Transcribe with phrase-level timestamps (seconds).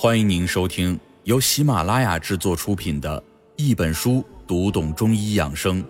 [0.00, 3.20] 欢迎您收听由喜马拉雅制作出品的
[3.56, 5.82] 《一本书读懂中医养生》，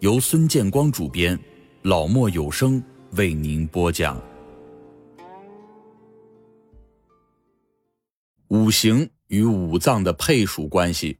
[0.00, 1.40] 由孙建光主编，
[1.80, 4.22] 老莫有声为您播讲。
[8.48, 11.16] 五行与五脏的配属关系，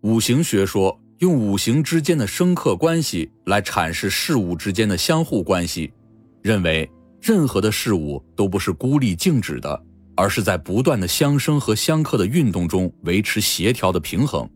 [0.00, 5.92] 五行学说用五行之间的生克关系来阐释事物之间的相互关系，
[6.40, 9.84] 认为任何的事物都不是孤立静止的。
[10.16, 14.48] 而是在不断的相生和相克的运动中维持协调的平衡。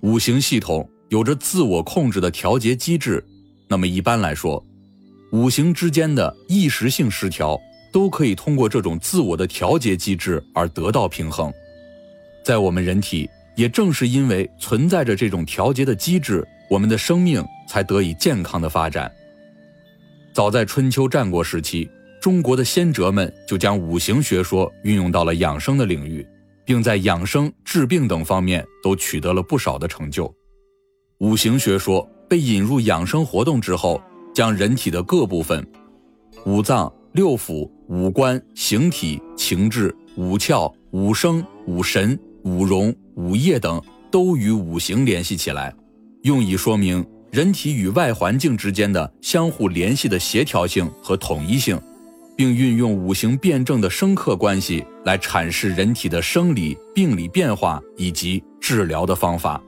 [0.00, 3.24] 五行系统有着自我控制的调节机制，
[3.68, 4.64] 那么一般来说，
[5.32, 7.60] 五行之间的一时性失调
[7.92, 11.52] 都可以通过这种自我的调节机制而得到平衡。
[12.44, 19.10] 在我们人体，也正是因为存在着这种调节的机制，我们的生命才得以健康的发展。
[20.32, 21.88] 早在春秋战国时期。
[22.22, 26.24] 中国的先哲们就将五行学说运用到了养生的领域，
[26.64, 30.32] 并在养生、治病等方面都取得了不少的成就。
[31.18, 34.00] 五行学说被引入养生活动之后，
[34.32, 35.66] 将人体的各部分——
[36.46, 45.74] 五脏、六腑、五官、形体、情志、五窍、五声、五神、五容、五液等，都与五行联系起来，
[46.22, 51.76] 用以说明人体与外环境之间的相互联系的协调性和统一性。
[52.36, 59.62] 并运用五行辩证的生克关系来阐释人体的生理、病理变化以及治疗的方法。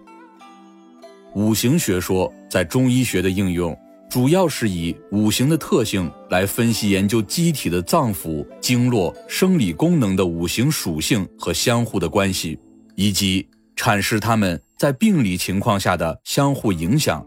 [1.35, 3.77] 五行学说在中医学的应用，
[4.09, 12.59] 主要是以五行的特性来分析研究机体的脏腑、经络、生理功能的五行属性和相互的关系，
[12.95, 17.27] 以及阐释它们在病理情况下的相互影响。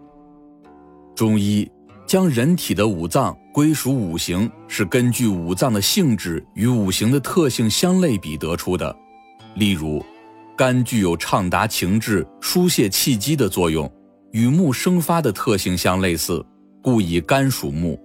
[1.15, 1.69] 中医。
[2.07, 8.95] 将人体的五脏归属五行，是根据五脏的性质与五行的特性相类比得出的。
[9.55, 10.05] 例如，
[10.55, 13.91] 肝具有畅达情志、疏泄气机的作用，
[14.31, 16.45] 与木生发的特性相类似，
[16.83, 17.97] 故以肝属木；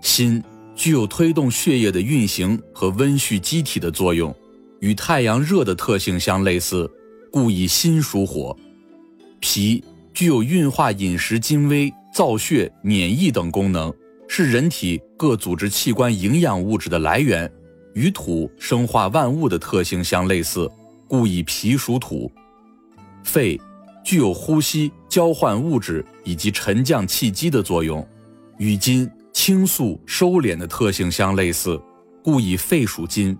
[0.00, 0.42] 心
[0.74, 4.34] 具有推动血液的运行和温煦机体的作用，
[4.80, 6.90] 与太阳热的特性相类似，
[7.30, 8.56] 故以心属火；
[9.40, 11.92] 脾具有运化饮食精微。
[12.14, 13.92] 造血、免疫等功能
[14.26, 17.50] 是人体各组织器官营养物质的来源，
[17.94, 20.70] 与土生化万物的特性相类似，
[21.06, 22.30] 故以脾属土。
[23.22, 23.60] 肺
[24.02, 28.06] 具有呼吸、交换物质以及沉降气机的作用，
[28.58, 31.80] 与金清肃、收敛的特性相类似，
[32.22, 33.36] 故以肺属金。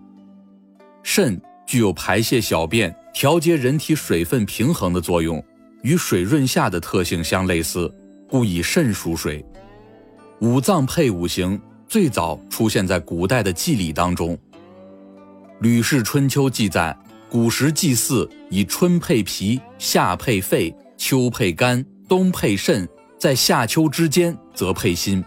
[1.03, 5.43] 肾具有排泄小便、调节人体水分平衡的作用，
[5.83, 7.93] 与水润下的特性相类似。
[8.27, 9.45] 故以肾属水，
[10.41, 14.37] 五脏配五行最早出现在古代的祭礼当中。
[15.61, 16.97] 《吕氏春秋》记载，
[17.31, 22.87] 古时祭祀以春配脾，夏配肺，秋配肝，冬配肾，
[23.17, 25.25] 在夏秋之间则配心。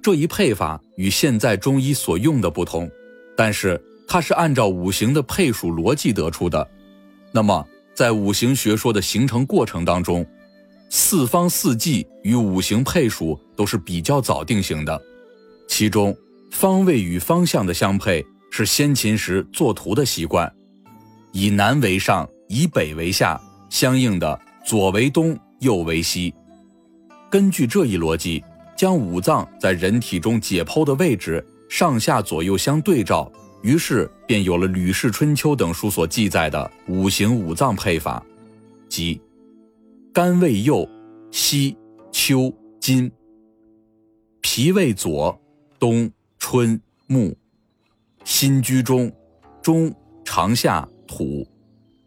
[0.00, 2.88] 这一配法与现在中医所用的不同，
[3.36, 6.66] 但是它是按照五行的配属逻辑得出的。
[7.32, 10.24] 那么，在五行学说的形成过程当中，
[10.96, 15.02] 四方四季与五行配属都是比较早定型的，
[15.66, 16.16] 其中
[16.52, 20.48] 方位与方向的相配是先秦时作图的习惯，
[21.32, 26.32] 以南为上，以北为下，相应的左为东，右为西。
[27.28, 28.44] 根据这一逻辑，
[28.76, 33.28] 将五脏在人体中解剖的位置上下左右相对照，
[33.62, 38.24] 于是便有了《吕氏春秋》等书所记载的五行五脏配法，
[38.88, 39.20] 即。
[40.14, 40.88] 肝胃右，
[41.32, 41.76] 西
[42.12, 43.10] 秋金；
[44.40, 45.36] 脾胃左，
[45.76, 46.08] 冬
[46.38, 47.34] 春木；
[48.24, 49.10] 心居中，
[49.60, 49.92] 中
[50.24, 51.44] 长夏土；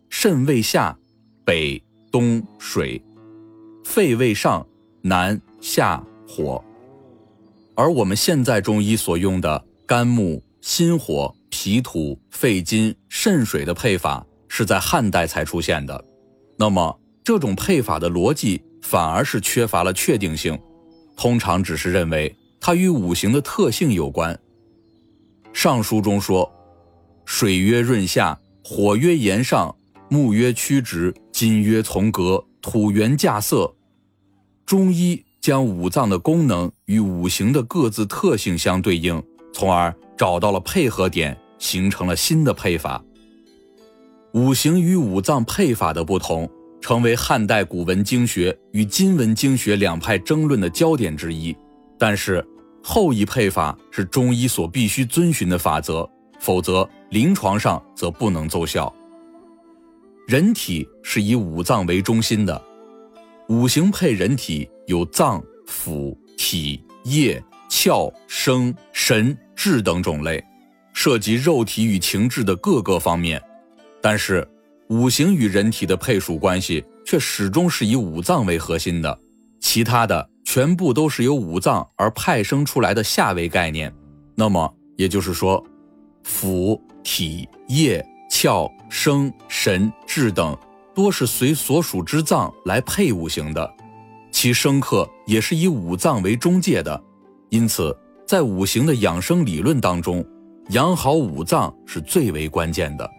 [0.09, 0.97] 肾胃下，
[1.44, 3.03] 北东水；
[3.84, 4.66] 肺胃上，
[5.01, 6.63] 南下火。
[7.75, 16.06] 而我们现在中医所用的肝木、心火、脾土、肺金、肾水的配法，是在汉代才出现的。
[16.57, 20.57] 那么，这种配法的逻辑反而是缺乏了确定性，
[21.18, 24.33] 通常只是认为它与五行的特性有关。
[25.51, 26.50] 《尚书》中说
[27.27, 29.75] ：“水曰润下，火曰炎上，
[30.07, 33.75] 木曰曲直，金曰从革，土元稼色。”
[34.65, 39.21] 中医将五脏的功能与五行的各自特性相对应，
[39.53, 43.03] 从而找到了配合点，形成了新的配法。
[44.31, 46.50] 五行与五脏配法的不同。
[46.88, 51.54] 成为汉代古文经学与今文经学两派争论的焦点之一。
[52.00, 52.42] 但是，
[52.81, 58.95] 后一配法是中医所必须遵循的法则，否则临床上则不能奏效。
[60.30, 62.63] 人体是以五脏为中心的，
[63.50, 70.42] 五行配人体有脏、腑、体、液、窍、生、神、志等种类，
[70.94, 73.44] 涉及肉体与情志的各个方面。
[74.01, 74.48] 但是，
[74.89, 79.19] 五行与人体的配属关系却始终是以五脏为核心的，
[79.60, 83.94] 其他的全部都是由五脏而派生出来的下位概念。
[84.36, 85.62] 那么也就是说，
[86.24, 90.57] 腑、体、液、窍、生、神、志等，
[90.95, 93.74] 多是随所属之脏来配五行的，
[94.31, 97.04] 其生克也是以五脏为中介的。
[97.50, 97.94] 因此，
[98.25, 100.25] 在五行的养生理论当中，
[100.69, 103.10] 养好五脏是最为关键的。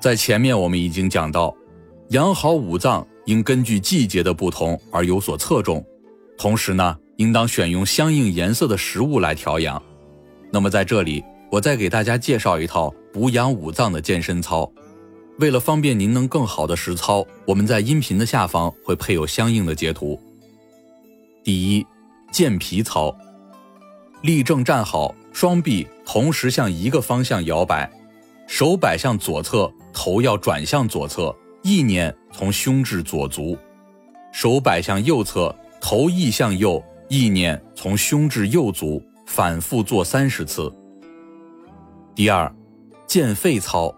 [0.00, 1.54] 在前面我们已经讲到，
[2.10, 5.84] 养好五脏应根据季节的不同而有所侧重，
[6.36, 9.82] 同时呢，应当选用相应颜色的食物来调养。
[10.52, 14.70] 那么在这里，我再给大家介绍一套补养五脏的健身操。
[15.40, 20.20] 为了方便您能更好的实操，我们在音频的下方会配有相应的截图。
[21.42, 21.86] 第一，
[22.30, 23.14] 健脾操。
[24.22, 27.88] 立正站好，双臂同时向一个方向摇摆，
[28.48, 33.58] 手摆向左侧，头要转向左侧，意念从胸至左足；
[34.32, 39.02] 手摆向右侧，头意向右，意念从胸至右足。
[39.26, 40.72] 反复做三十次。
[42.14, 42.50] 第二，
[43.08, 43.92] 健肺操。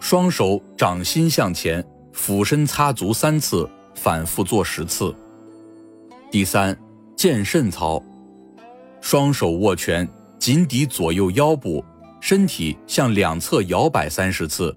[0.00, 5.14] 双手掌心向前，俯身擦足三次，反复做十次。
[6.32, 6.76] 第三，
[7.14, 8.02] 健肾操。
[9.02, 10.08] 双手握拳，
[10.38, 11.84] 紧抵左右腰部，
[12.20, 14.74] 身体向两侧摇摆三十次，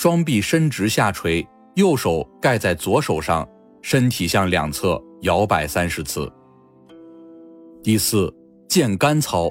[0.00, 3.44] 双臂伸直下垂，右手盖在左手上，
[3.82, 6.32] 身体向两侧摇摆三十次。
[7.82, 8.32] 第四。
[8.68, 9.50] 健肝操，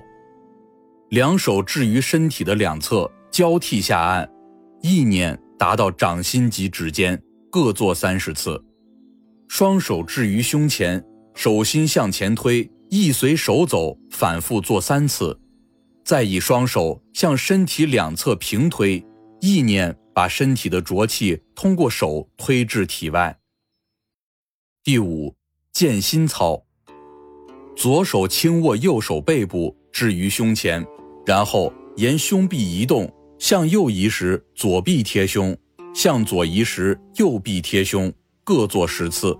[1.10, 4.30] 两手置于身体的两侧，交替下按，
[4.82, 7.22] 意念达到掌心及指尖，
[7.52, 8.64] 各做三十次。
[9.50, 11.04] 双手置于胸前，
[11.34, 15.38] 手心向前推，意随手走，反复做三次。
[16.06, 19.06] 再以双手向身体两侧平推，
[19.42, 23.38] 意念把身体的浊气通过手推至体外。
[24.84, 25.36] 第五，
[25.72, 26.66] 健心操。
[27.76, 30.84] 左手轻握右手背部，置于胸前，
[31.24, 35.56] 然后沿胸壁移动，向右移时左臂贴胸，
[35.94, 38.12] 向左移时右臂贴胸，
[38.44, 39.38] 各做十次。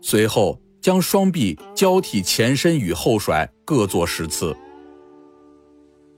[0.00, 4.56] 随后将双臂交替前伸与后甩，各做十次。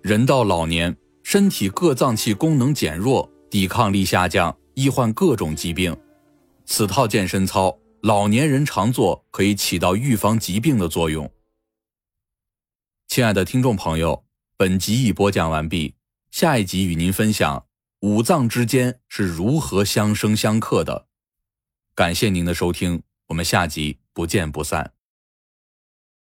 [0.02, 5.96] 人到老年，身体各脏器功能减弱，抵抗力下降，易患各种疾病。
[6.66, 11.32] 此套健身操，老年人常做，可以起到预防疾病的作用。
[13.08, 14.26] 亲爱的听众朋友，
[14.58, 15.94] 本集已播讲完毕，
[16.30, 17.64] 下一集与您分享
[18.00, 21.06] 五脏之间是如何相生相克的。
[21.94, 24.95] 感谢您的收听，我们下集不见不散。